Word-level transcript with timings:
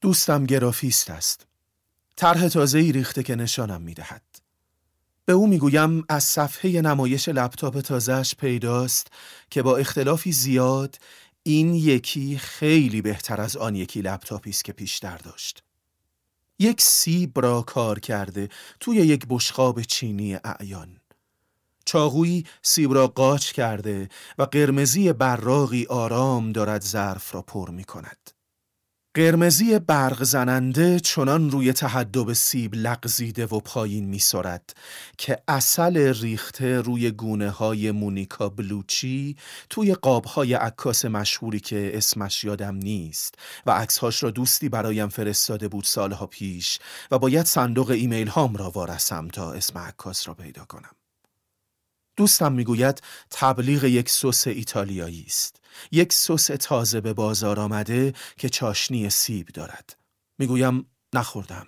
دوستم 0.00 0.44
گرافیست 0.44 1.10
است. 1.10 1.46
طرح 2.16 2.48
تازه‌ای 2.48 2.92
ریخته 2.92 3.22
که 3.22 3.34
نشانم 3.34 3.82
می‌دهد. 3.82 4.22
به 5.24 5.32
او 5.32 5.46
می‌گویم 5.46 6.04
از 6.08 6.24
صفحه 6.24 6.80
نمایش 6.80 7.28
لپتاپ 7.28 7.80
تازهش 7.80 8.34
پیداست 8.34 9.06
که 9.50 9.62
با 9.62 9.76
اختلافی 9.76 10.32
زیاد 10.32 10.98
این 11.42 11.74
یکی 11.74 12.38
خیلی 12.38 13.02
بهتر 13.02 13.40
از 13.40 13.56
آن 13.56 13.74
یکی 13.74 14.02
لپتاپی 14.02 14.50
است 14.50 14.64
که 14.64 14.72
پیشتر 14.72 15.16
داشت. 15.16 15.62
یک 16.58 16.80
سیب 16.80 17.40
را 17.40 17.62
کار 17.62 17.98
کرده 17.98 18.48
توی 18.80 18.96
یک 18.96 19.26
بشقاب 19.28 19.82
چینی 19.82 20.34
اعیان. 20.34 21.00
چاقویی 21.84 22.46
سیب 22.62 22.94
را 22.94 23.06
قاچ 23.06 23.52
کرده 23.52 24.08
و 24.38 24.42
قرمزی 24.42 25.12
براغی 25.12 25.86
آرام 25.86 26.52
دارد 26.52 26.82
ظرف 26.82 27.34
را 27.34 27.42
پر 27.42 27.70
می 27.70 27.84
کند. 27.84 28.39
قرمزی 29.14 29.78
برق 29.78 30.24
زننده 30.24 31.00
چنان 31.00 31.50
روی 31.50 31.72
تهدب 31.72 32.32
سیب 32.32 32.74
لغزیده 32.74 33.46
و 33.46 33.60
پایین 33.60 34.04
می 34.04 34.18
سرد 34.18 34.76
که 35.18 35.42
اصل 35.48 35.96
ریخته 36.20 36.80
روی 36.80 37.10
گونه 37.10 37.50
های 37.50 37.90
مونیکا 37.90 38.48
بلوچی 38.48 39.36
توی 39.70 39.94
قاب 39.94 40.24
های 40.24 40.54
عکاس 40.54 41.04
مشهوری 41.04 41.60
که 41.60 41.90
اسمش 41.94 42.44
یادم 42.44 42.74
نیست 42.74 43.34
و 43.66 43.70
عکسهاش 43.70 44.22
را 44.22 44.30
دوستی 44.30 44.68
برایم 44.68 45.08
فرستاده 45.08 45.68
بود 45.68 45.84
سالها 45.84 46.26
پیش 46.26 46.78
و 47.10 47.18
باید 47.18 47.46
صندوق 47.46 47.90
ایمیل 47.90 48.28
هام 48.28 48.56
را 48.56 48.70
وارسم 48.70 49.28
تا 49.28 49.52
اسم 49.52 49.78
عکاس 49.78 50.28
را 50.28 50.34
پیدا 50.34 50.64
کنم. 50.64 50.92
دوستم 52.16 52.52
می‌گوید 52.52 53.02
تبلیغ 53.30 53.84
یک 53.84 54.10
سس 54.10 54.46
ایتالیایی 54.46 55.24
است. 55.26 55.59
یک 55.92 56.12
سس 56.12 56.46
تازه 56.46 57.00
به 57.00 57.12
بازار 57.12 57.60
آمده 57.60 58.14
که 58.36 58.48
چاشنی 58.48 59.10
سیب 59.10 59.48
دارد. 59.48 59.96
می‌گویم 60.38 60.86
نخوردم. 61.14 61.66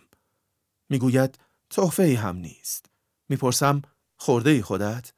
می‌گوید 0.89 1.39
تحفه 1.71 2.17
هم 2.17 2.37
نیست. 2.37 2.87
می‌پرسم 3.29 3.83
خورده 4.17 4.51
ای 4.51 4.63
خودت؟ 4.63 5.13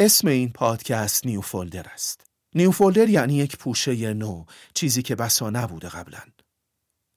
اسم 0.00 0.28
این 0.28 0.52
پادکست 0.52 1.26
New 1.26 1.40
Folder 1.40 1.86
است. 1.88 2.20
New 2.54 2.70
Folder 2.70 3.08
یعنی 3.08 3.34
یک 3.34 3.56
پوشه 3.56 4.14
نو، 4.14 4.44
چیزی 4.74 5.02
که 5.02 5.14
بسا 5.14 5.50
نبوده 5.50 5.88
قبلا. 5.88 6.22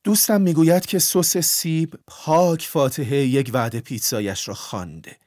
دوستم 0.04 0.42
می‌گوید 0.42 0.86
که 0.86 1.00
سس 1.00 1.38
سیب 1.38 2.00
پاک 2.08 2.68
فاتحه 2.68 3.18
یک 3.18 3.52
وعده 3.54 3.80
پیتزایش 3.80 4.48
را 4.48 4.54
خوانده. 4.54 5.18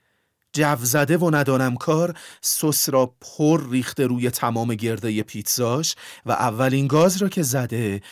جو 0.52 0.76
زده 0.76 1.16
و 1.16 1.30
ندانم 1.34 1.76
کار 1.76 2.18
سس 2.40 2.88
را 2.88 3.14
پر 3.20 3.70
ریخته 3.70 4.06
روی 4.06 4.30
تمام 4.30 4.74
گرده 4.74 5.22
پیتزاش 5.22 5.94
و 6.26 6.32
اولین 6.32 6.86
گاز 6.86 7.22
را 7.22 7.28
که 7.28 7.42
زده 7.42 8.02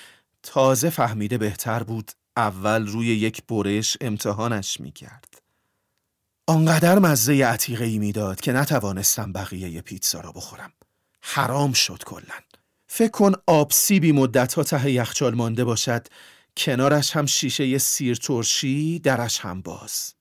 تازه 0.43 0.91
فهمیده 0.91 1.39
بهتر 1.39 1.83
بود 1.83 2.13
اول 2.37 2.87
روی 2.87 3.07
یک 3.07 3.43
برش 3.47 3.97
امتحانش 4.01 4.81
می 4.81 4.93
کرد. 4.93 5.43
آنقدر 6.47 6.99
مزه 6.99 7.45
عتیقه 7.45 7.85
ای 7.85 7.99
می‌داد 7.99 8.41
که 8.41 8.53
نتوانستم 8.53 9.33
بقیه 9.33 9.81
پیتزا 9.81 10.21
را 10.21 10.33
بخورم. 10.33 10.73
حرام 11.21 11.73
شد 11.73 12.03
کلا. 12.07 12.35
فکر 12.87 13.11
کن 13.11 13.33
آب 13.47 13.73
سیبی 13.73 14.13
مدت 14.13 14.55
ها 14.55 14.63
ته 14.63 14.91
یخچال 14.91 15.35
مانده 15.35 15.65
باشد 15.65 16.07
کنارش 16.57 17.17
هم 17.17 17.27
شیشه 17.27 17.79
سیر 17.79 18.17
ترشی 18.17 18.99
درش 18.99 19.41
هم 19.41 19.63
باز. 19.63 20.15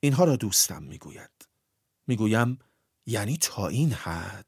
اینها 0.00 0.24
را 0.24 0.36
دوستم 0.36 0.82
می‌گوید. 0.82 1.48
می‌گویم 2.06 2.58
یعنی 3.06 3.36
تا 3.36 3.68
این 3.68 3.92
حد. 3.92 4.46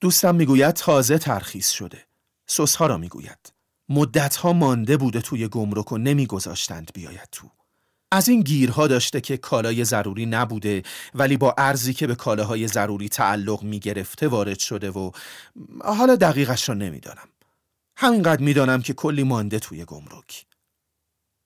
دوستم 0.00 0.34
می‌گوید 0.34 0.74
تازه 0.74 1.18
ترخیص 1.18 1.70
شده. 1.70 2.06
سسها 2.46 2.86
را 2.86 2.96
می‌گوید. 2.96 3.52
مدتها 3.88 4.52
مانده 4.52 4.96
بوده 4.96 5.20
توی 5.20 5.48
گمرک 5.48 5.92
و 5.92 5.98
نمیگذاشتند 5.98 6.90
بیاید 6.94 7.28
تو. 7.32 7.50
از 8.12 8.28
این 8.28 8.40
گیرها 8.40 8.86
داشته 8.86 9.20
که 9.20 9.36
کالای 9.36 9.84
ضروری 9.84 10.26
نبوده 10.26 10.82
ولی 11.14 11.36
با 11.36 11.54
ارزی 11.58 11.94
که 11.94 12.06
به 12.06 12.14
کالاهای 12.14 12.68
ضروری 12.68 13.08
تعلق 13.08 13.62
می‌گرفته 13.62 14.28
وارد 14.28 14.58
شده 14.58 14.90
و 14.90 15.10
حالا 15.84 16.16
دقیقش 16.16 16.68
را 16.68 16.74
نمی‌دانم. 16.74 17.28
همینقدر 17.96 18.42
می‌دانم 18.42 18.82
که 18.82 18.92
کلی 18.92 19.22
مانده 19.22 19.58
توی 19.58 19.84
گمرک. 19.84 20.46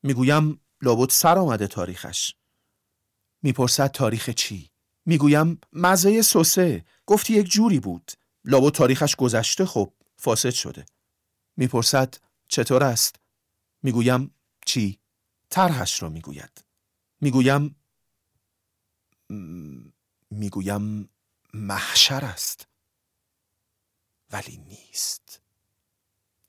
می‌گویم 0.03 0.61
لابد 0.83 1.11
سر 1.11 1.39
آمده 1.39 1.67
تاریخش. 1.67 2.35
می‌پرسد 3.45 3.91
تاریخ 3.91 4.31
چی؟ 4.31 4.71
می‌گویم 5.07 5.61
مزه 5.73 6.23
سوسه. 6.23 6.85
گفتی 7.07 7.33
یک 7.33 7.47
جوری 7.47 7.81
بود. 7.81 8.13
لابو 8.45 8.71
تاریخش 8.71 9.17
گذشته 9.17 9.67
خب 9.67 9.93
فاسد 10.17 10.51
شده. 10.51 10.87
می‌پرسد 11.57 12.15
چطور 12.49 12.85
است؟ 12.85 13.17
می‌گویم 13.83 14.35
چی؟ 14.67 14.99
طرحش 15.51 16.03
را 16.03 16.09
می‌گوید. 16.09 16.65
می‌گویم 17.21 17.77
می‌گویم 20.31 21.09
محشر 21.55 22.25
است. 22.25 22.69
ولی 24.31 24.57
نیست. 24.57 25.41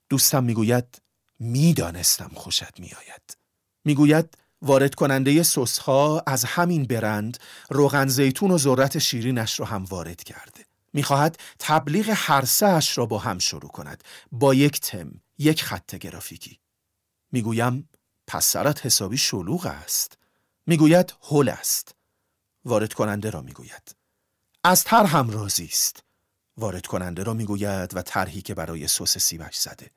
دوستم 0.08 0.44
می‌گوید 0.44 1.02
می‌دانستم 1.38 2.30
خوشت 2.34 2.80
میآید. 2.80 3.36
می‌گوید 3.84 4.38
وارد 4.62 4.94
کننده 4.94 5.42
سس 5.42 5.78
ها 5.78 6.22
از 6.26 6.44
همین 6.44 6.84
برند 6.84 7.38
روغن 7.70 8.08
زیتون 8.08 8.50
و 8.50 8.58
ذرت 8.58 8.98
شیرینش 8.98 9.60
را 9.60 9.66
هم 9.66 9.84
وارد 9.84 10.22
کرده. 10.22 10.66
می‌خواهد 10.92 11.38
تبلیغ 11.58 12.12
هر 12.16 12.44
اش 12.62 12.98
را 12.98 13.06
با 13.06 13.18
هم 13.18 13.38
شروع 13.38 13.70
کند 13.70 14.04
با 14.32 14.54
یک 14.54 14.80
تم، 14.80 15.10
یک 15.38 15.64
خط 15.64 15.94
گرافیکی. 15.94 16.58
می‌گویم 17.32 17.88
پس 18.26 18.46
سرت 18.46 18.86
حسابی 18.86 19.18
شلوغ 19.18 19.66
است. 19.66 20.18
می‌گوید 20.66 21.14
هول 21.22 21.48
است. 21.48 21.94
وارد 22.64 22.92
کننده 22.92 23.30
را 23.30 23.42
می‌گوید. 23.42 23.96
از 24.64 24.84
تر 24.84 25.04
هم 25.04 25.30
راضی 25.30 25.64
است. 25.64 26.02
وارد 26.56 26.86
کننده 26.86 27.22
را 27.22 27.34
می‌گوید 27.34 27.96
و 27.96 28.02
طرحی 28.02 28.42
که 28.42 28.54
برای 28.54 28.88
سس 28.88 29.18
سیبش 29.18 29.56
زده. 29.56 29.90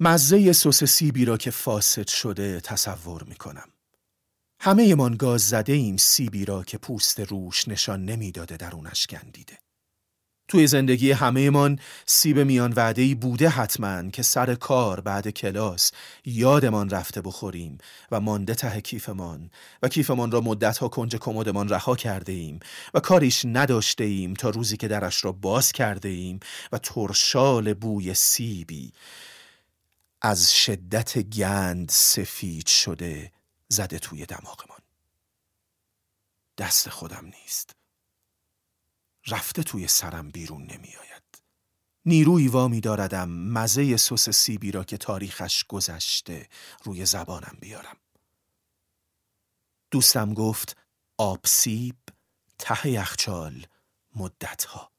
مزه 0.00 0.52
سس 0.52 0.84
سیبی 0.84 1.24
را 1.24 1.36
که 1.36 1.50
فاسد 1.50 2.08
شده 2.08 2.60
تصور 2.60 3.22
می‌کنم. 3.22 3.68
همه 4.60 4.94
من 4.94 5.14
گاز 5.14 5.42
زده 5.42 5.72
ایم 5.72 5.96
سیبی 5.96 6.44
را 6.44 6.64
که 6.64 6.78
پوست 6.78 7.20
روش 7.20 7.68
نشان 7.68 8.04
نمی‌داده 8.04 8.56
درونش 8.56 9.06
گندیده. 9.06 9.58
توی 10.48 10.66
زندگی 10.66 11.12
همه 11.12 11.50
من 11.50 11.78
سیب 12.06 12.38
میان 12.38 12.72
وعده 12.72 13.14
بوده 13.14 13.48
حتما 13.48 14.10
که 14.10 14.22
سر 14.22 14.54
کار 14.54 15.00
بعد 15.00 15.28
کلاس 15.28 15.90
یادمان 16.24 16.90
رفته 16.90 17.20
بخوریم 17.20 17.78
و 18.10 18.20
مانده 18.20 18.54
ته 18.54 18.80
کیفمان 18.80 19.50
و 19.82 19.88
کیفمان 19.88 20.30
را 20.30 20.40
مدتها 20.40 20.88
کنج 20.88 21.16
کمدمان 21.16 21.68
رها 21.68 21.96
کرده 21.96 22.32
ایم 22.32 22.60
و 22.94 23.00
کاریش 23.00 23.44
نداشته 23.44 24.04
ایم 24.04 24.34
تا 24.34 24.50
روزی 24.50 24.76
که 24.76 24.88
درش 24.88 25.24
را 25.24 25.32
باز 25.32 25.72
کرده 25.72 26.08
ایم 26.08 26.40
و 26.72 26.78
ترشال 26.78 27.74
بوی 27.74 28.14
سیبی 28.14 28.92
از 30.22 30.54
شدت 30.56 31.18
گند 31.18 31.88
سفید 31.88 32.66
شده 32.66 33.32
زده 33.68 33.98
توی 33.98 34.26
دماغمان. 34.26 34.80
دست 36.58 36.88
خودم 36.88 37.26
نیست. 37.26 37.76
رفته 39.26 39.62
توی 39.62 39.88
سرم 39.88 40.30
بیرون 40.30 40.62
نمی 40.62 40.96
آید 40.96 41.22
نیروی 42.06 42.48
وامی 42.48 42.80
داردم 42.80 43.28
مزه 43.28 43.96
سس 43.96 44.30
سیبی 44.30 44.72
را 44.72 44.84
که 44.84 44.96
تاریخش 44.96 45.64
گذشته 45.64 46.48
روی 46.84 47.06
زبانم 47.06 47.56
بیارم. 47.60 47.96
دوستم 49.90 50.34
گفت 50.34 50.76
آب 51.18 51.40
سیب 51.46 51.96
ته 52.58 52.88
یخچال 52.88 53.66
مدتها. 54.16 54.92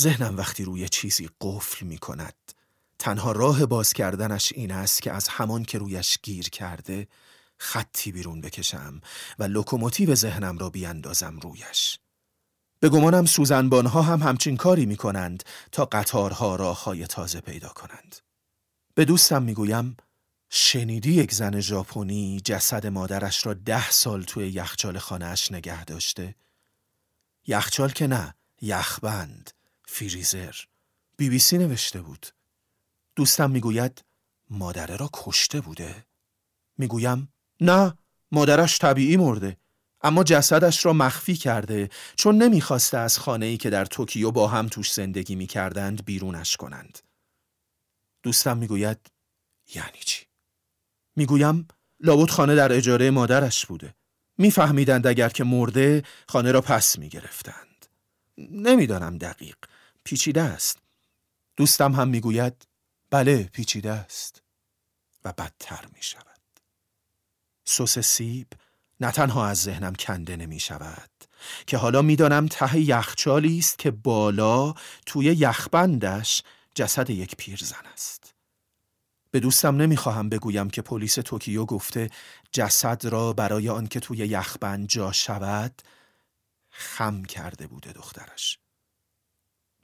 ذهنم 0.00 0.36
وقتی 0.36 0.64
روی 0.64 0.88
چیزی 0.88 1.30
قفل 1.40 1.86
می 1.86 1.98
کند 1.98 2.52
تنها 2.98 3.32
راه 3.32 3.66
باز 3.66 3.92
کردنش 3.92 4.52
این 4.52 4.72
است 4.72 5.02
که 5.02 5.12
از 5.12 5.28
همان 5.28 5.64
که 5.64 5.78
رویش 5.78 6.18
گیر 6.22 6.50
کرده 6.50 7.08
خطی 7.58 8.12
بیرون 8.12 8.40
بکشم 8.40 9.00
و 9.38 9.44
لوکوموتیو 9.44 10.14
ذهنم 10.14 10.58
را 10.58 10.70
بیاندازم 10.70 11.38
رویش. 11.38 11.98
به 12.80 12.88
گمانم 12.88 13.26
سوزنبانها 13.26 14.02
هم 14.02 14.22
همچین 14.22 14.56
کاری 14.56 14.86
می 14.86 14.96
کنند 14.96 15.42
تا 15.72 15.84
قطارها 15.84 16.56
راههای 16.56 17.06
تازه 17.06 17.40
پیدا 17.40 17.68
کنند. 17.68 18.16
به 18.94 19.04
دوستم 19.04 19.42
می‌گویم 19.42 19.96
شنیدی 20.50 21.12
یک 21.12 21.34
زن 21.34 21.60
ژاپنی 21.60 22.40
جسد 22.44 22.86
مادرش 22.86 23.46
را 23.46 23.54
ده 23.54 23.90
سال 23.90 24.22
توی 24.22 24.48
یخچال 24.48 24.98
خانهاش 24.98 25.52
نگه 25.52 25.84
داشته؟ 25.84 26.34
یخچال 27.46 27.90
که 27.90 28.06
نه، 28.06 28.34
یخبند، 28.60 29.50
فریزر. 29.84 30.54
بی 31.16 31.28
بی 31.28 31.38
سی 31.38 31.58
نوشته 31.58 32.02
بود. 32.02 32.26
دوستم 33.16 33.50
می‌گوید 33.50 34.04
مادره 34.50 34.96
را 34.96 35.10
کشته 35.12 35.60
بوده؟ 35.60 36.04
می‌گویم 36.78 37.28
نه 37.64 37.94
مادرش 38.32 38.78
طبیعی 38.78 39.16
مرده 39.16 39.56
اما 40.00 40.24
جسدش 40.24 40.86
را 40.86 40.92
مخفی 40.92 41.34
کرده 41.36 41.90
چون 42.16 42.42
نمی‌خواسته 42.42 42.98
از 42.98 43.18
خانه 43.18 43.46
ای 43.46 43.56
که 43.56 43.70
در 43.70 43.84
توکیو 43.84 44.30
با 44.30 44.48
هم 44.48 44.68
توش 44.68 44.92
زندگی 44.92 45.34
می‌کردند 45.34 46.04
بیرونش 46.04 46.56
کنند. 46.56 46.98
دوستم 48.22 48.58
می‌گوید 48.58 49.10
یعنی 49.74 49.98
چی؟ 50.04 50.26
می‌گویم 51.16 51.68
لابد 52.00 52.30
خانه 52.30 52.54
در 52.54 52.72
اجاره 52.72 53.10
مادرش 53.10 53.66
بوده. 53.66 53.94
میفهمیدند 54.38 55.06
اگر 55.06 55.28
که 55.28 55.44
مرده 55.44 56.02
خانه 56.28 56.52
را 56.52 56.60
پس 56.60 56.98
می‌گرفتند. 56.98 57.86
نمی‌دانم 58.38 59.18
دقیق. 59.18 59.56
پیچیده 60.04 60.42
است. 60.42 60.78
دوستم 61.56 61.92
هم 61.92 62.08
می‌گوید 62.08 62.66
بله 63.10 63.42
پیچیده 63.42 63.92
است. 63.92 64.42
و 65.24 65.32
بدتر 65.32 65.84
می 65.94 66.02
شود 66.02 66.33
سس 67.64 67.98
سیب 67.98 68.46
نه 69.00 69.10
تنها 69.10 69.46
از 69.46 69.62
ذهنم 69.62 69.94
کنده 69.94 70.36
نمی 70.36 70.60
شود 70.60 71.10
که 71.66 71.76
حالا 71.76 72.02
می‌دانم 72.02 72.46
ته 72.46 72.80
یخچالی 72.80 73.58
است 73.58 73.78
که 73.78 73.90
بالا 73.90 74.74
توی 75.06 75.24
یخبندش 75.24 76.42
جسد 76.74 77.10
یک 77.10 77.36
پیرزن 77.36 77.86
است. 77.92 78.34
به 79.30 79.40
دوستم 79.40 79.76
نمی‌خواهم 79.76 80.28
بگویم 80.28 80.70
که 80.70 80.82
پلیس 80.82 81.14
توکیو 81.14 81.64
گفته 81.64 82.10
جسد 82.52 83.04
را 83.04 83.32
برای 83.32 83.68
آنکه 83.68 84.00
توی 84.00 84.18
یخبند 84.18 84.88
جا 84.88 85.12
شود 85.12 85.82
خم 86.70 87.24
کرده 87.24 87.66
بوده 87.66 87.92
دخترش. 87.92 88.58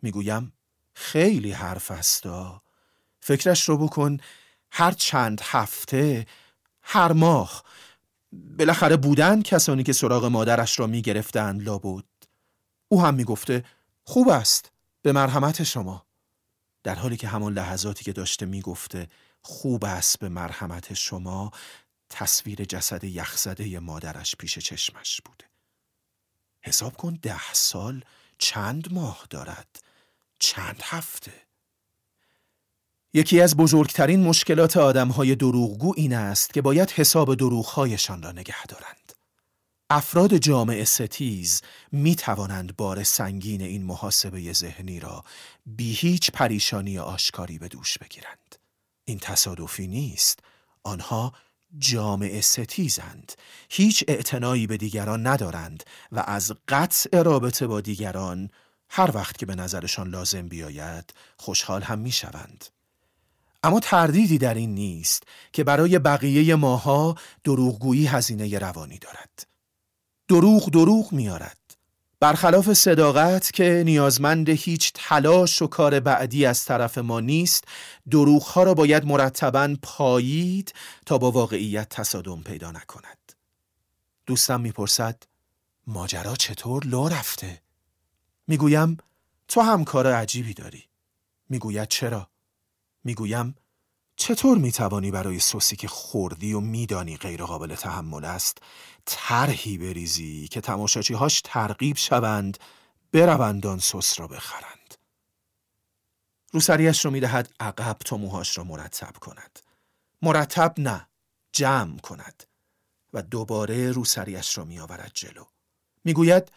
می‌گویم 0.02 0.52
خیلی 0.94 1.52
حرف 1.52 1.90
استا 1.90 2.62
فکرش 3.20 3.68
رو 3.68 3.78
بکن 3.78 4.16
هر 4.70 4.92
چند 4.92 5.40
هفته 5.44 6.26
هر 6.92 7.12
ماه. 7.12 7.62
بالاخره 8.32 8.96
بودن 8.96 9.42
کسانی 9.42 9.82
که 9.82 9.92
سراغ 9.92 10.24
مادرش 10.24 10.78
را 10.80 10.86
می‌گرفتند 10.86 11.62
لابد. 11.62 12.04
او 12.88 13.02
هم 13.02 13.14
می‌گفته 13.14 13.64
خوب 14.04 14.28
است 14.28 14.72
به 15.02 15.12
مرحمت 15.12 15.62
شما. 15.62 16.06
در 16.82 16.94
حالی 16.94 17.16
که 17.16 17.28
همان 17.28 17.52
لحظاتی 17.52 18.04
که 18.04 18.12
داشته 18.12 18.46
می‌گفته 18.46 19.08
خوب 19.42 19.84
است 19.84 20.18
به 20.18 20.28
مرحمت 20.28 20.94
شما. 20.94 21.50
تصویر 22.10 22.64
جسد 22.64 23.04
یخزده 23.04 23.78
مادرش 23.78 24.36
پیش 24.36 24.58
چشمش 24.58 25.20
بوده. 25.24 25.44
حساب 26.62 26.96
کن 26.96 27.18
ده 27.22 27.52
سال 27.52 28.04
چند 28.38 28.92
ماه 28.92 29.26
دارد؟ 29.30 29.82
چند 30.38 30.80
هفته؟ 30.84 31.32
یکی 33.14 33.40
از 33.40 33.56
بزرگترین 33.56 34.22
مشکلات 34.22 34.76
آدمهای 34.76 35.34
دروغگو 35.34 35.94
این 35.96 36.12
است 36.12 36.54
که 36.54 36.62
باید 36.62 36.90
حساب 36.90 37.34
دروغهایشان 37.34 38.22
را 38.22 38.32
نگه 38.32 38.66
دارند. 38.66 39.12
افراد 39.90 40.36
جامعه 40.36 40.84
ستیز 40.84 41.62
می 41.92 42.14
توانند 42.14 42.76
بار 42.76 43.04
سنگین 43.04 43.62
این 43.62 43.82
محاسبه 43.84 44.52
ذهنی 44.52 45.00
را 45.00 45.24
بی 45.66 45.92
هیچ 45.92 46.30
پریشانی 46.30 46.98
آشکاری 46.98 47.58
به 47.58 47.68
دوش 47.68 47.98
بگیرند. 47.98 48.56
این 49.04 49.18
تصادفی 49.18 49.86
نیست. 49.86 50.38
آنها 50.82 51.32
جامعه 51.78 52.40
ستیزند. 52.40 53.32
هیچ 53.70 54.04
اعتنایی 54.08 54.66
به 54.66 54.76
دیگران 54.76 55.26
ندارند 55.26 55.84
و 56.12 56.24
از 56.26 56.52
قطع 56.68 57.22
رابطه 57.22 57.66
با 57.66 57.80
دیگران 57.80 58.50
هر 58.88 59.10
وقت 59.14 59.38
که 59.38 59.46
به 59.46 59.54
نظرشان 59.54 60.08
لازم 60.08 60.48
بیاید 60.48 61.14
خوشحال 61.36 61.82
هم 61.82 61.98
می 61.98 62.12
شوند. 62.12 62.64
اما 63.62 63.80
تردیدی 63.80 64.38
در 64.38 64.54
این 64.54 64.74
نیست 64.74 65.22
که 65.52 65.64
برای 65.64 65.98
بقیه 65.98 66.54
ماها 66.54 67.14
دروغگویی 67.44 68.06
هزینه 68.06 68.58
روانی 68.58 68.98
دارد. 68.98 69.46
دروغ 70.28 70.70
دروغ 70.70 71.12
میارد. 71.12 71.56
برخلاف 72.20 72.72
صداقت 72.72 73.52
که 73.52 73.82
نیازمند 73.86 74.48
هیچ 74.48 74.92
تلاش 74.94 75.62
و 75.62 75.66
کار 75.66 76.00
بعدی 76.00 76.46
از 76.46 76.64
طرف 76.64 76.98
ما 76.98 77.20
نیست 77.20 77.64
دروغها 78.10 78.62
را 78.62 78.74
باید 78.74 79.04
مرتبا 79.04 79.76
پایید 79.82 80.74
تا 81.06 81.18
با 81.18 81.30
واقعیت 81.30 81.88
تصادم 81.88 82.42
پیدا 82.42 82.70
نکند 82.70 83.32
دوستم 84.26 84.60
می‌پرسد 84.60 85.22
ماجرا 85.86 86.36
چطور 86.36 86.86
لو 86.86 87.08
رفته؟ 87.08 87.62
می‌گویم 88.46 88.96
تو 89.48 89.60
هم 89.60 89.84
کار 89.84 90.12
عجیبی 90.12 90.54
داری 90.54 90.84
می‌گوید 91.48 91.88
چرا؟ 91.88 92.28
می‌گویم 93.04 93.56
چطور 94.16 94.58
می‌توانی 94.58 95.10
برای 95.10 95.38
سوسی 95.38 95.76
که 95.76 95.88
خوردی 95.88 96.52
و 96.52 96.60
میدانی 96.60 97.16
غیر 97.16 97.44
قابل 97.44 97.74
تحمل 97.74 98.24
است 98.24 98.58
طرحی 99.04 99.78
بریزی 99.78 100.48
که 100.48 100.60
تماشاچی 100.60 101.14
هاش 101.14 101.40
ترغیب 101.44 101.96
شوند 101.96 102.58
بروند 103.12 103.66
آن 103.66 103.78
سس 103.78 104.20
را 104.20 104.26
بخرند. 104.26 104.94
روسریش 106.52 107.04
رو 107.04 107.10
می‌دهد 107.10 107.52
عقب 107.60 107.96
تا 108.04 108.16
موهاش 108.16 108.58
را 108.58 108.64
مرتب 108.64 109.16
کند. 109.16 109.60
مرتب 110.22 110.74
نه 110.78 111.08
جمع 111.52 111.98
کند 111.98 112.44
و 113.12 113.22
دوباره 113.22 113.92
روسریش 113.92 114.58
را 114.58 114.64
میآورد 114.64 115.10
جلو. 115.14 115.44
می‌گوید 116.04 116.52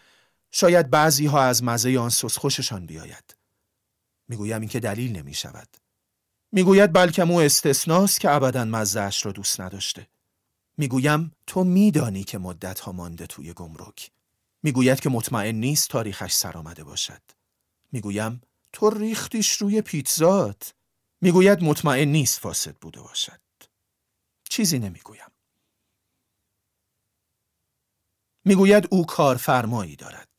شاید 0.51 0.89
بعضی 0.89 1.25
ها 1.25 1.41
از 1.41 1.63
مزه 1.63 1.99
آن 1.99 2.09
سس 2.09 2.37
خوششان 2.37 2.85
بیاید. 2.85 3.35
می‌گویم 4.27 4.61
اینکه 4.61 4.79
دلیل 4.79 5.17
نمی 5.17 5.33
شود 5.33 5.67
می‌گوید 6.55 6.93
بلکه 6.93 7.21
او 7.21 7.41
استثناست 7.41 8.19
که 8.19 8.31
ابدا 8.31 8.65
مزهش 8.65 9.25
را 9.25 9.31
دوست 9.31 9.61
نداشته. 9.61 10.07
می‌گویم 10.77 11.31
تو 11.47 11.63
میدانی 11.63 12.23
که 12.23 12.37
مدت 12.37 12.79
ها 12.79 12.91
مانده 12.91 13.27
توی 13.27 13.53
گمرک. 13.53 14.11
می‌گوید 14.63 14.99
که 14.99 15.09
مطمئن 15.09 15.55
نیست 15.55 15.89
تاریخش 15.89 16.33
سر 16.33 16.57
آمده 16.57 16.83
باشد. 16.83 17.21
می‌گویم 17.91 18.41
تو 18.73 18.89
ریختیش 18.89 19.51
روی 19.51 19.81
پیتزات. 19.81 20.73
می‌گوید 21.21 21.63
مطمئن 21.63 22.07
نیست 22.07 22.39
فاسد 22.39 22.75
بوده 22.75 23.01
باشد. 23.01 23.39
چیزی 24.49 24.79
نمی‌گویم. 24.79 25.31
می‌گوید 28.45 28.87
او 28.91 29.05
کارفرمایی 29.05 29.95
دارد. 29.95 30.29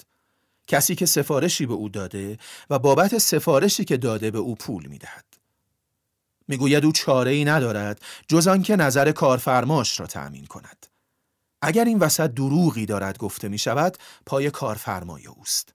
کسی 0.67 0.95
که 0.95 1.07
سفارشی 1.07 1.67
به 1.67 1.75
او 1.75 1.89
داده 1.89 2.39
و 2.71 2.79
بابت 2.79 3.19
سفارشی 3.19 3.85
که 3.85 3.97
داده 3.97 4.31
به 4.31 4.39
او 4.39 4.55
پول 4.55 4.87
می‌دهد. 4.87 5.34
می‌گوید 6.49 6.85
او 6.85 6.93
چاره 6.93 7.31
ای 7.31 7.45
ندارد 7.45 8.03
جز 8.29 8.49
آنکه 8.49 8.77
نظر 8.77 9.13
کارفرماش 9.13 10.01
را 10.01 10.07
تأمین 10.07 10.47
کند. 10.47 10.87
اگر 11.63 11.85
این 11.85 11.99
وسط 11.99 12.31
دروغی 12.31 12.87
دارد 12.87 13.19
گفته 13.19 13.49
می 13.49 13.59
شود 13.59 13.99
پای 14.27 14.51
کارفرمای 14.51 15.27
اوست. 15.27 15.75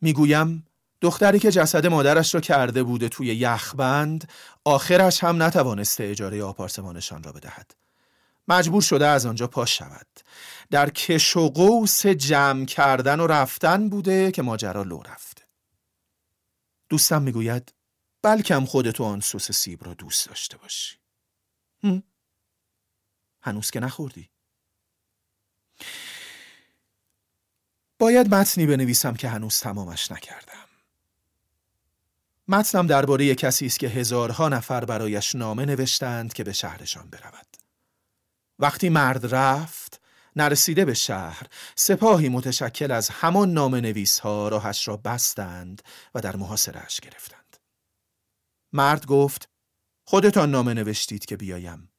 می‌گویم 0.00 0.66
دختری 1.00 1.38
که 1.38 1.50
جسد 1.50 1.86
مادرش 1.86 2.34
را 2.34 2.40
کرده 2.40 2.82
بوده 2.82 3.08
توی 3.08 3.26
یخبند 3.26 4.28
آخرش 4.64 5.24
هم 5.24 5.42
نتوانسته 5.42 6.04
اجاره 6.04 6.42
آپارتمانشان 6.42 7.22
را 7.22 7.32
بدهد. 7.32 7.70
مجبور 8.48 8.82
شده 8.82 9.06
از 9.06 9.26
آنجا 9.26 9.46
پاش 9.46 9.78
شود. 9.78 10.06
در 10.70 10.90
کش 10.90 11.36
و 11.36 11.48
قوس 11.48 12.06
جمع 12.06 12.64
کردن 12.64 13.20
و 13.20 13.26
رفتن 13.26 13.88
بوده 13.88 14.32
که 14.32 14.42
ماجرا 14.42 14.82
لو 14.82 15.02
رفته. 15.02 15.42
دوستم 16.88 17.22
می‌گوید 17.22 17.74
بلکم 18.22 18.64
خودتو 18.64 19.04
آن 19.04 19.20
سس 19.20 19.52
سیب 19.52 19.84
را 19.84 19.94
دوست 19.94 20.28
داشته 20.28 20.56
باشی. 20.56 20.96
هم؟ 21.84 22.02
هنوز 23.42 23.70
که 23.70 23.80
نخوردی. 23.80 24.30
باید 27.98 28.34
متنی 28.34 28.66
بنویسم 28.66 29.14
که 29.14 29.28
هنوز 29.28 29.60
تمامش 29.60 30.12
نکردم. 30.12 30.68
متنم 32.48 32.86
درباره 32.86 33.34
کسی 33.34 33.66
است 33.66 33.78
که 33.78 33.88
هزارها 33.88 34.48
نفر 34.48 34.84
برایش 34.84 35.34
نامه 35.34 35.64
نوشتند 35.64 36.32
که 36.32 36.44
به 36.44 36.52
شهرشان 36.52 37.10
برود. 37.10 37.46
وقتی 38.58 38.88
مرد 38.88 39.34
رفت 39.34 40.00
نرسیده 40.36 40.84
به 40.84 40.94
شهر 40.94 41.46
سپاهی 41.74 42.28
متشکل 42.28 42.90
از 42.90 43.08
همان 43.08 43.52
نامه 43.52 43.80
نویس 43.80 44.18
ها 44.18 44.48
راهش 44.48 44.88
را 44.88 44.96
بستند 44.96 45.82
و 46.14 46.20
در 46.20 46.36
محاصرهش 46.36 47.00
گرفتند. 47.00 47.37
مرد 48.72 49.06
گفت 49.06 49.50
خودتان 50.04 50.50
نامه 50.50 50.74
نوشتید 50.74 51.26
که 51.26 51.36
بیایم. 51.36 51.92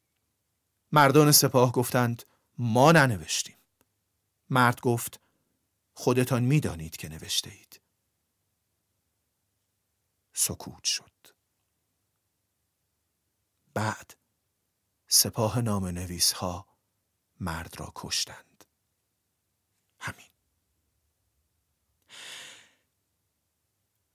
مردان 0.92 1.32
سپاه 1.32 1.72
گفتند 1.72 2.24
ما 2.58 2.92
ننوشتیم. 2.92 3.58
مرد 4.50 4.82
گفت 4.82 5.20
خودتان 5.94 6.44
می‌دانید 6.44 6.98
که 6.98 7.10
نوشته 7.10 7.50
اید 7.50 7.82
سکوت 10.34 10.84
شد. 10.84 11.12
بعد 13.74 14.14
سپاه 15.08 15.62
نام 15.62 15.86
نویس 15.86 16.32
ها 16.32 16.68
مرد 17.40 17.80
را 17.80 17.92
کشتند 17.96 18.66
همین 20.00 20.30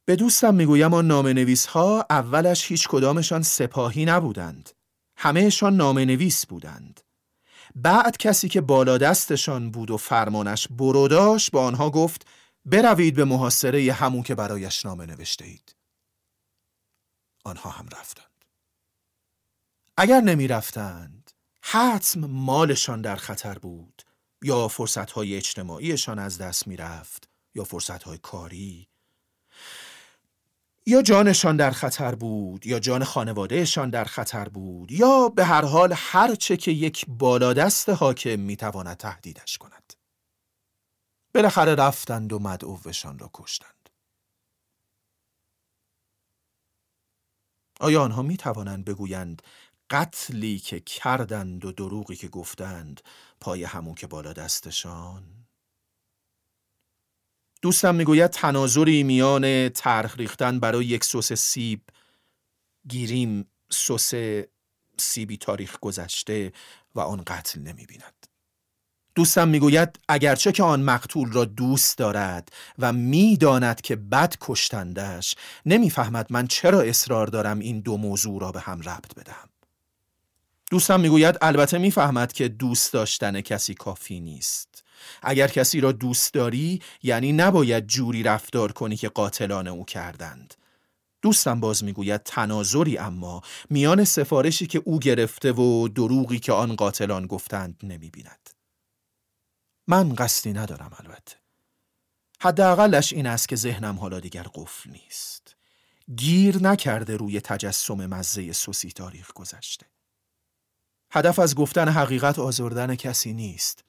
به 0.04 0.16
دوستم 0.16 0.54
می‌گویم 0.54 0.94
آن 0.94 1.06
نام 1.06 1.26
نویس 1.26 1.66
ها 1.66 2.06
اولش 2.10 2.70
هیچ 2.70 2.88
کدامشان 2.88 3.42
سپاهی 3.42 4.04
نبودند. 4.04 4.70
همهشان 5.16 5.76
نام 5.76 5.98
نویس 5.98 6.46
بودند. 6.46 7.00
بعد 7.74 8.16
کسی 8.16 8.48
که 8.48 8.60
بالا 8.60 8.98
دستشان 8.98 9.70
بود 9.70 9.90
و 9.90 9.96
فرمانش 9.96 10.68
بروداش 10.68 11.50
با 11.50 11.66
آنها 11.66 11.90
گفت 11.90 12.26
بروید 12.64 13.14
به 13.14 13.24
محاصره 13.24 13.92
همون 13.92 14.22
که 14.22 14.34
برایش 14.34 14.86
نامه 14.86 15.06
نوشته 15.06 15.44
اید. 15.44 15.76
آنها 17.44 17.70
هم 17.70 17.88
رفتند. 17.92 18.44
اگر 19.96 20.20
نمی 20.20 20.48
رفتند 20.48 21.30
حتم 21.62 22.20
مالشان 22.20 23.00
در 23.00 23.16
خطر 23.16 23.58
بود 23.58 24.02
یا 24.42 24.68
فرصتهای 24.68 25.36
اجتماعیشان 25.36 26.18
از 26.18 26.38
دست 26.38 26.66
می‌رفت 26.66 27.28
یا 27.54 27.64
فرصتهای 27.64 28.18
کاری 28.18 28.88
یا 30.86 31.02
جانشان 31.02 31.56
در 31.56 31.70
خطر 31.70 32.14
بود 32.14 32.66
یا 32.66 32.78
جان 32.78 33.04
خانوادهشان 33.04 33.90
در 33.90 34.04
خطر 34.04 34.48
بود 34.48 34.92
یا 34.92 35.28
به 35.28 35.44
هر 35.44 35.64
حال 35.64 35.92
هر 35.96 36.34
چه 36.34 36.56
که 36.56 36.70
یک 36.70 37.04
بالادست 37.08 37.88
حاکم 37.88 38.40
می‌تواند 38.40 38.96
تهدیدش 38.96 39.58
کند. 39.58 39.92
بالاخره 41.34 41.74
رفتند 41.74 42.32
و 42.32 42.38
مدعوشان 42.38 43.18
را 43.18 43.30
کشتند. 43.34 43.88
آیا 47.80 48.02
آنها 48.02 48.22
می 48.22 48.36
توانند 48.36 48.84
بگویند 48.84 49.42
قتلی 49.90 50.58
که 50.58 50.80
کردند 50.80 51.64
و 51.64 51.72
دروغی 51.72 52.16
که 52.16 52.28
گفتند 52.28 53.00
پای 53.40 53.64
همون 53.64 53.94
که 53.94 54.06
بالا 54.06 54.32
دستشان 54.32 55.43
دوستم 57.64 57.94
می‌گوید 57.94 58.30
تناظری 58.30 59.02
میان 59.02 59.68
ترخ 59.68 60.16
ریختن 60.18 60.60
برای 60.60 60.84
یک 60.84 61.04
سس 61.04 61.32
سیب 61.32 61.80
گیریم 62.88 63.46
سس 63.70 64.12
سیبی 64.96 65.36
تاریخ 65.36 65.78
گذشته 65.80 66.52
و 66.94 67.00
آن 67.00 67.22
قتل 67.26 67.60
نمی‌بیند. 67.60 68.26
دوستم 69.14 69.48
می‌گوید 69.48 69.98
اگرچه 70.08 70.52
که 70.52 70.62
آن 70.62 70.82
مقتول 70.82 71.32
را 71.32 71.44
دوست 71.44 71.98
دارد 71.98 72.48
و 72.78 72.92
می‌داند 72.92 73.80
که 73.80 73.96
بد 73.96 74.34
کشتندش 74.40 75.36
نمی‌فهمد 75.66 76.26
من 76.30 76.46
چرا 76.46 76.80
اصرار 76.80 77.26
دارم 77.26 77.58
این 77.58 77.80
دو 77.80 77.96
موضوع 77.96 78.40
را 78.40 78.52
به 78.52 78.60
هم 78.60 78.80
ربط 78.80 79.14
بدهم. 79.14 79.48
دوستم 80.70 81.00
می‌گوید 81.00 81.38
البته 81.42 81.78
می‌فهمد 81.78 82.32
که 82.32 82.48
دوست 82.48 82.92
داشتن 82.92 83.40
کسی 83.40 83.74
کافی 83.74 84.20
نیست. 84.20 84.73
اگر 85.22 85.48
کسی 85.48 85.80
را 85.80 85.92
دوست 85.92 86.34
داری 86.34 86.82
یعنی 87.02 87.32
نباید 87.32 87.86
جوری 87.86 88.22
رفتار 88.22 88.72
کنی 88.72 88.96
که 88.96 89.08
قاتلان 89.08 89.66
او 89.66 89.84
کردند. 89.84 90.54
دوستم 91.22 91.60
باز 91.60 91.84
می‌گوید 91.84 92.22
تناظری 92.22 92.98
اما 92.98 93.42
میان 93.70 94.04
سفارشی 94.04 94.66
که 94.66 94.82
او 94.84 94.98
گرفته 94.98 95.52
و 95.52 95.88
دروغی 95.88 96.38
که 96.38 96.52
آن 96.52 96.76
قاتلان 96.76 97.26
گفتند 97.26 97.80
نمی‌بیند. 97.82 98.50
من 99.86 100.14
قصدی 100.14 100.52
ندارم 100.52 100.96
البته. 100.98 101.36
حداقلش 102.40 103.12
این 103.12 103.26
است 103.26 103.48
که 103.48 103.56
ذهنم 103.56 103.98
حالا 103.98 104.20
دیگر 104.20 104.46
قفل 104.54 104.90
نیست. 104.90 105.56
گیر 106.16 106.62
نکرده 106.62 107.16
روی 107.16 107.40
تجسم 107.40 108.06
مزه 108.06 108.52
سوسی 108.52 108.92
تاریخ 108.92 109.32
گذشته. 109.32 109.86
هدف 111.10 111.38
از 111.38 111.54
گفتن 111.54 111.88
حقیقت 111.88 112.38
آزردن 112.38 112.94
کسی 112.94 113.32
نیست. 113.32 113.84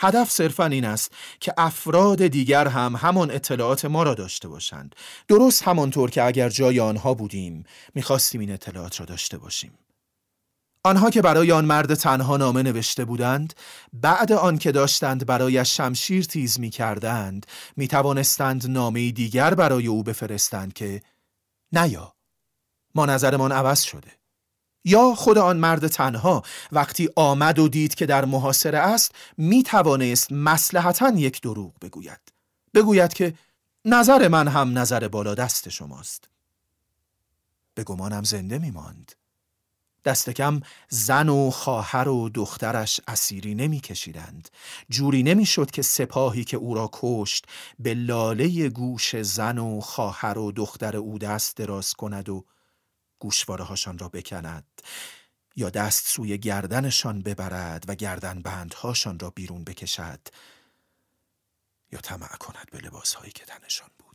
هدف 0.00 0.30
صرفا 0.30 0.66
این 0.66 0.84
است 0.84 1.12
که 1.40 1.54
افراد 1.58 2.26
دیگر 2.26 2.68
هم 2.68 2.96
همان 2.96 3.30
اطلاعات 3.30 3.84
ما 3.84 4.02
را 4.02 4.14
داشته 4.14 4.48
باشند. 4.48 4.96
درست 5.28 5.62
همانطور 5.62 6.10
که 6.10 6.22
اگر 6.22 6.48
جای 6.48 6.80
آنها 6.80 7.14
بودیم 7.14 7.64
می‌خواستیم 7.94 8.40
این 8.40 8.52
اطلاعات 8.52 9.00
را 9.00 9.06
داشته 9.06 9.38
باشیم. 9.38 9.72
آنها 10.84 11.10
که 11.10 11.22
برای 11.22 11.52
آن 11.52 11.64
مرد 11.64 11.94
تنها 11.94 12.36
نامه 12.36 12.62
نوشته 12.62 13.04
بودند 13.04 13.54
بعد 13.92 14.32
آن 14.32 14.58
که 14.58 14.72
داشتند 14.72 15.26
برای 15.26 15.64
شمشیر 15.64 16.24
تیز 16.24 16.60
می 16.60 16.70
کردند 16.70 17.46
می 17.76 17.88
توانستند 17.88 18.70
نامه 18.70 19.10
دیگر 19.10 19.54
برای 19.54 19.86
او 19.86 20.02
بفرستند 20.02 20.72
که 20.72 21.02
نیا 21.72 22.14
ما 22.94 23.06
نظرمان 23.06 23.52
عوض 23.52 23.80
شده. 23.80 24.19
یا 24.84 25.14
خود 25.14 25.38
آن 25.38 25.56
مرد 25.56 25.86
تنها 25.86 26.42
وقتی 26.72 27.08
آمد 27.16 27.58
و 27.58 27.68
دید 27.68 27.94
که 27.94 28.06
در 28.06 28.24
محاصره 28.24 28.78
است 28.78 29.14
می 29.36 29.62
توانست 29.62 30.32
مسلحتا 30.32 31.12
یک 31.16 31.40
دروغ 31.40 31.72
بگوید. 31.82 32.20
بگوید 32.74 33.12
که 33.12 33.34
نظر 33.84 34.28
من 34.28 34.48
هم 34.48 34.78
نظر 34.78 35.08
بالا 35.08 35.34
دست 35.34 35.68
شماست. 35.68 36.28
به 37.74 37.84
گمانم 37.84 38.22
زنده 38.22 38.58
می 38.58 38.70
ماند 38.70 39.12
دست 40.04 40.30
کم 40.30 40.60
زن 40.88 41.28
و 41.28 41.50
خواهر 41.50 42.08
و 42.08 42.28
دخترش 42.28 43.00
اسیری 43.08 43.54
نمیکشیدند. 43.54 44.48
جوری 44.90 45.22
نمی‌شد 45.22 45.70
که 45.70 45.82
سپاهی 45.82 46.44
که 46.44 46.56
او 46.56 46.74
را 46.74 46.90
کشت 46.92 47.46
به 47.78 47.94
لاله 47.94 48.68
گوش 48.68 49.22
زن 49.22 49.58
و 49.58 49.80
خواهر 49.80 50.38
و 50.38 50.52
دختر 50.52 50.96
او 50.96 51.18
دست 51.18 51.56
دراز 51.56 51.94
کند 51.94 52.28
و 52.28 52.44
گوشواره 53.20 53.64
هاشان 53.64 53.98
را 53.98 54.08
بکند 54.08 54.82
یا 55.56 55.70
دست 55.70 56.08
سوی 56.08 56.38
گردنشان 56.38 57.22
ببرد 57.22 57.84
و 57.88 57.94
گردن 57.94 58.42
بندهاشان 58.42 59.18
را 59.18 59.30
بیرون 59.30 59.64
بکشد 59.64 60.20
یا 61.92 62.00
طمع 62.00 62.36
کند 62.36 62.68
به 62.72 62.78
لباسهایی 62.78 63.32
که 63.32 63.44
تنشان 63.44 63.90
بود. 63.98 64.09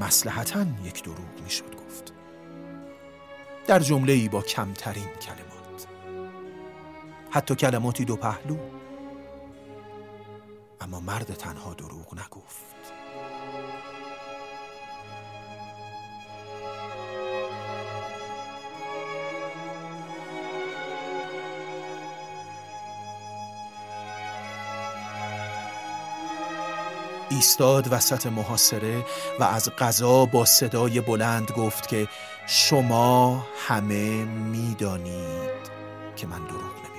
مسلحتا 0.00 0.66
یک 0.84 1.02
دروغ 1.02 1.42
می‌شد 1.44 1.74
گفت. 1.74 2.12
در 3.66 3.78
جمله 3.78 4.12
ای 4.12 4.28
با 4.28 4.42
کمترین 4.42 5.08
کلمات. 5.08 5.86
حتی 7.30 7.54
کلماتی 7.54 8.04
دو 8.04 8.16
پهلو. 8.16 8.56
اما 10.80 11.00
مرد 11.00 11.34
تنها 11.34 11.74
دروغ 11.74 12.14
نگفت. 12.14 12.92
ایستاد 27.30 27.92
وسط 27.92 28.26
محاصره 28.26 29.04
و 29.40 29.44
از 29.44 29.70
غذا 29.78 30.24
با 30.24 30.44
صدای 30.44 31.00
بلند 31.00 31.50
گفت 31.50 31.88
که 31.88 32.08
شما 32.46 33.46
همه 33.68 34.24
می‌دانید 34.24 35.70
که 36.16 36.26
من 36.26 36.38
دروغ 36.38 36.89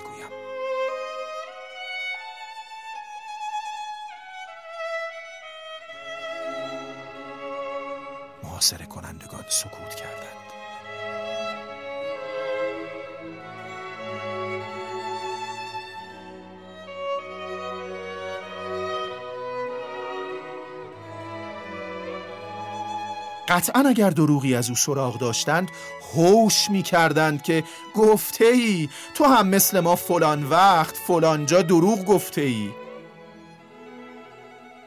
قطعا 23.48 23.84
اگر 23.88 24.10
دروغی 24.10 24.56
از 24.56 24.70
او 24.70 24.76
سراغ 24.76 25.18
داشتند 25.18 25.72
هوش 26.16 26.70
می 26.70 26.84
کردند 26.84 27.42
که 27.42 27.64
گفته 27.96 28.46
ای 28.46 28.90
تو 29.16 29.24
هم 29.26 29.48
مثل 29.48 29.80
ما 29.80 29.96
فلان 29.96 30.44
وقت 30.44 30.96
فلان 30.98 31.46
جا 31.46 31.62
دروغ 31.62 32.06
گفته 32.06 32.42
ای 32.42 32.70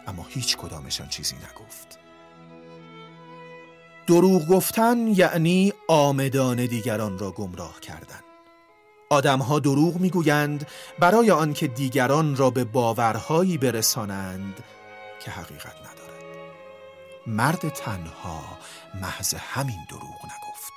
اما 0.07 0.27
هیچ 0.29 0.57
کدامشان 0.57 1.09
چیزی 1.09 1.35
نگفت. 1.37 1.99
دروغ 4.07 4.47
گفتن 4.47 5.07
یعنی 5.09 5.73
آمدان 5.89 6.67
دیگران 6.67 7.19
را 7.19 7.31
گمراه 7.31 7.81
کردن. 7.81 8.21
آدمها 9.11 9.59
دروغ 9.59 9.97
می‌گویند 9.97 10.67
برای 10.99 11.31
آنکه 11.31 11.67
دیگران 11.67 12.37
را 12.37 12.51
به 12.51 12.65
باورهایی 12.65 13.59
برسانند 13.59 14.65
که 15.25 15.31
حقیقت 15.31 15.77
ندارد 15.77 15.94
مرد 17.27 17.69
تنها 17.69 18.59
محض 18.95 19.35
همین 19.35 19.85
دروغ 19.89 20.25
نگفت. 20.25 20.73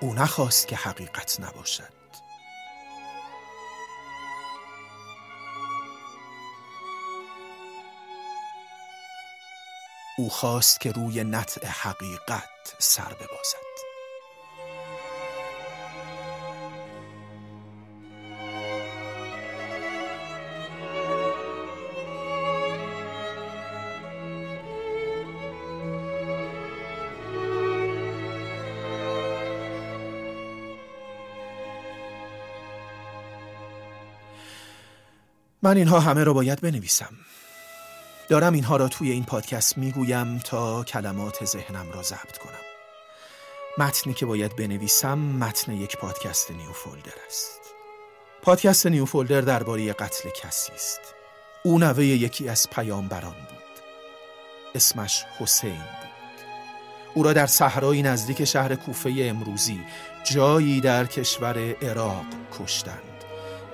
او 0.00 0.14
نخواست 0.14 0.68
که 0.68 0.76
حقیقت 0.76 1.40
نباشد. 1.40 1.92
او 10.18 10.30
خواست 10.30 10.80
که 10.80 10.92
روی 10.92 11.24
نطع 11.24 11.66
حقیقت 11.66 12.76
سر 12.78 13.14
ببازد. 13.14 13.65
من 35.66 35.76
اینها 35.76 36.00
همه 36.00 36.24
را 36.24 36.32
باید 36.32 36.60
بنویسم. 36.60 37.12
دارم 38.28 38.52
اینها 38.52 38.76
را 38.76 38.88
توی 38.88 39.10
این 39.10 39.24
پادکست 39.24 39.78
می‌گویم 39.78 40.38
تا 40.38 40.84
کلمات 40.84 41.44
ذهنم 41.44 41.92
را 41.92 42.02
ضبط 42.02 42.38
کنم. 42.38 42.52
متنی 43.78 44.14
که 44.14 44.26
باید 44.26 44.56
بنویسم 44.56 45.18
متن 45.18 45.72
یک 45.72 45.96
پادکست 45.96 46.50
نیو 46.50 46.72
فولدر 46.72 47.12
است. 47.26 47.60
پادکست 48.42 48.86
نیو 48.86 49.04
فولدر 49.04 49.40
درباره 49.40 49.92
قتل 49.92 50.30
کسی 50.42 50.72
است. 50.72 51.00
او 51.64 51.78
نوه 51.78 52.04
یکی 52.04 52.48
از 52.48 52.70
پیامبران 52.70 53.32
بود. 53.32 53.82
اسمش 54.74 55.24
حسین 55.38 55.70
بود. 55.70 56.46
او 57.14 57.22
را 57.22 57.32
در 57.32 57.46
صحرایی 57.46 58.02
نزدیک 58.02 58.44
شهر 58.44 58.74
کوفه 58.74 59.14
امروزی 59.18 59.80
جایی 60.24 60.80
در 60.80 61.06
کشور 61.06 61.74
عراق 61.82 62.24
کشتند. 62.58 63.15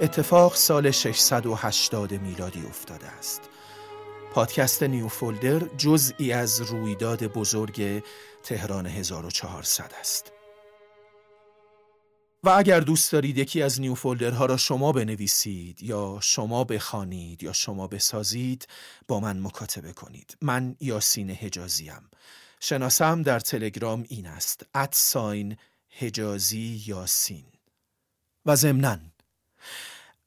اتفاق 0.03 0.55
سال 0.55 0.91
680 0.91 2.13
میلادی 2.13 2.67
افتاده 2.67 3.07
است. 3.07 3.41
پادکست 4.33 4.83
نیو 4.83 5.09
فولدر 5.09 5.59
جزئی 5.77 6.33
از 6.33 6.61
رویداد 6.61 7.27
بزرگ 7.27 8.05
تهران 8.43 8.87
1400 8.87 9.93
است. 10.01 10.33
و 12.43 12.49
اگر 12.49 12.81
دوست 12.81 13.13
دارید 13.13 13.39
یکی 13.39 13.63
از 13.63 13.81
نیو 13.81 13.95
فولدرها 13.95 14.47
را 14.47 14.57
شما 14.57 14.93
بنویسید 14.93 15.83
یا 15.83 16.19
شما 16.23 16.65
بخوانید 16.65 17.43
یا 17.43 17.53
شما 17.53 17.87
بسازید 17.87 18.67
با 19.09 19.21
من 19.21 19.41
مکاتبه 19.41 19.93
کنید. 19.93 20.37
من 20.41 20.77
یاسین 20.81 21.31
حجازیم. 21.31 22.11
شناسم 22.61 23.23
در 23.23 23.41
تلگرام 23.41 24.05
این 24.09 24.27
است. 24.27 24.67
ادساین 24.75 25.57
حجازی 25.89 26.83
یاسین. 26.87 27.45
و 28.47 28.57
ضمناً 28.57 28.99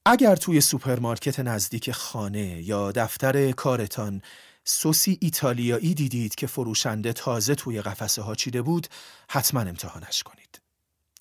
اگر 0.08 0.36
توی 0.36 0.62
سوپرمارکت 0.62 1.40
نزدیک 1.40 1.92
خانه 1.92 2.62
یا 2.62 2.92
دفتر 2.92 3.52
کارتان 3.52 4.22
سسی 4.64 5.18
ایتالیایی 5.22 5.94
دیدید 5.94 6.36
که 6.36 6.48
فروشنده 6.48 7.14
تازه 7.14 7.56
توی 7.56 7.82
قفسه 7.82 8.22
ها 8.22 8.36
چیده 8.36 8.62
بود 8.62 8.88
حتما 9.30 9.62
امتحانش 9.62 10.24
کنید. 10.24 10.62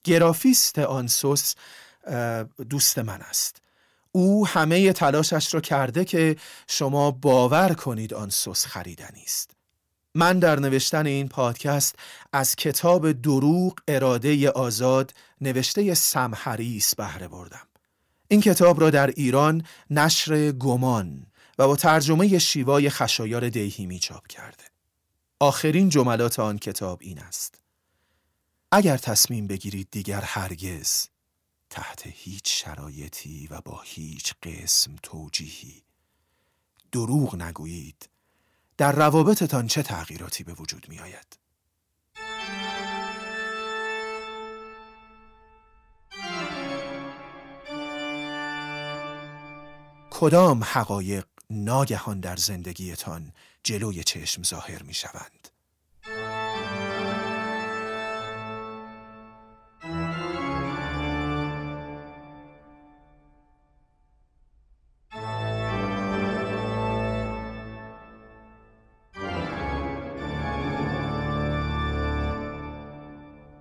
گرافیست 0.04 0.78
آن 0.78 1.06
سس 1.06 1.54
دوست 2.70 2.98
من 2.98 3.20
است. 3.20 3.62
او 4.12 4.46
همه 4.46 4.92
تلاشش 4.92 5.54
را 5.54 5.60
کرده 5.60 6.04
که 6.04 6.36
شما 6.68 7.10
باور 7.10 7.74
کنید 7.74 8.14
آن 8.14 8.30
سس 8.30 8.66
خریدنی 8.66 9.22
است. 9.22 9.50
من 10.14 10.38
در 10.38 10.60
نوشتن 10.60 11.06
این 11.06 11.28
پادکست 11.28 11.96
از 12.32 12.56
کتاب 12.56 13.12
دروغ 13.12 13.74
اراده 13.88 14.50
آزاد 14.50 15.14
نوشته 15.40 15.94
سمحریس 15.94 16.94
بهره 16.94 17.28
بردم. 17.28 17.66
این 18.34 18.40
کتاب 18.40 18.80
را 18.80 18.90
در 18.90 19.06
ایران 19.06 19.66
نشر 19.90 20.52
گمان 20.52 21.26
و 21.58 21.66
با 21.66 21.76
ترجمه 21.76 22.38
شیوای 22.38 22.90
خشایار 22.90 23.48
دیهیمی 23.48 23.98
چاپ 23.98 24.26
کرده. 24.26 24.64
آخرین 25.40 25.88
جملات 25.88 26.38
آن 26.38 26.58
کتاب 26.58 26.98
این 27.02 27.18
است. 27.18 27.60
اگر 28.72 28.96
تصمیم 28.96 29.46
بگیرید 29.46 29.88
دیگر 29.90 30.20
هرگز 30.20 31.06
تحت 31.70 32.02
هیچ 32.06 32.64
شرایطی 32.64 33.46
و 33.50 33.60
با 33.60 33.80
هیچ 33.84 34.34
قسم 34.42 34.96
توجیهی 35.02 35.82
دروغ 36.92 37.36
نگویید 37.36 38.08
در 38.76 38.92
روابطتان 38.92 39.66
چه 39.66 39.82
تغییراتی 39.82 40.44
به 40.44 40.54
وجود 40.54 40.86
می 40.88 40.98
آید؟ 40.98 41.38
کدام 50.16 50.64
حقایق 50.64 51.24
ناگهان 51.50 52.20
در 52.20 52.36
زندگیتان 52.36 53.32
جلوی 53.62 54.04
چشم 54.04 54.42
ظاهر 54.42 54.82
می 54.82 54.94
شوند؟ 54.94 55.48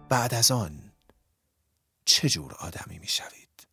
بعد 0.10 0.34
از 0.34 0.52
آن 0.52 0.92
چه 2.06 2.30
جور 2.30 2.54
آدمی 2.54 3.00
می 3.00 3.08
شوید؟ 3.08 3.68